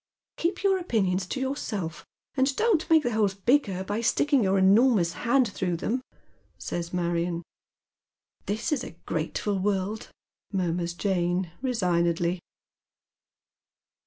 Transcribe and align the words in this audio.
"Keep 0.37 0.63
your 0.63 0.79
opinions 0.79 1.27
to 1.27 1.39
yourself, 1.39 2.07
and 2.35 2.55
don't 2.55 2.89
make 2.89 3.03
the 3.03 3.11
holes 3.11 3.35
bigger 3.35 3.83
by 3.83 4.01
sticking 4.01 4.41
your 4.43 4.57
enormous 4.57 5.13
hand 5.13 5.49
through 5.53 5.77
them," 5.77 6.01
says 6.57 6.91
Marion." 6.91 7.43
This 8.47 8.71
is 8.71 8.83
a 8.83 8.95
grateful 9.05 9.59
world," 9.59 10.09
murmurs 10.51 10.95
Jane, 10.95 11.51
resignedly. 11.61 12.39